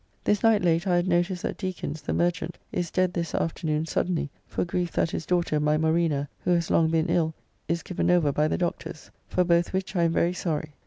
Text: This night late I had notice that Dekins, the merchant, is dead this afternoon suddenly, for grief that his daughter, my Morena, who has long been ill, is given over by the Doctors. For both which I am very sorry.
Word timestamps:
This 0.23 0.41
night 0.41 0.63
late 0.63 0.87
I 0.87 0.95
had 0.95 1.07
notice 1.07 1.43
that 1.43 1.59
Dekins, 1.59 2.01
the 2.01 2.11
merchant, 2.11 2.57
is 2.71 2.89
dead 2.89 3.13
this 3.13 3.35
afternoon 3.35 3.85
suddenly, 3.85 4.31
for 4.47 4.65
grief 4.65 4.91
that 4.93 5.11
his 5.11 5.27
daughter, 5.27 5.59
my 5.59 5.77
Morena, 5.77 6.27
who 6.43 6.49
has 6.49 6.71
long 6.71 6.89
been 6.89 7.07
ill, 7.07 7.35
is 7.67 7.83
given 7.83 8.09
over 8.09 8.31
by 8.31 8.47
the 8.47 8.57
Doctors. 8.57 9.11
For 9.27 9.43
both 9.43 9.73
which 9.73 9.95
I 9.95 10.05
am 10.05 10.11
very 10.11 10.33
sorry. 10.33 10.73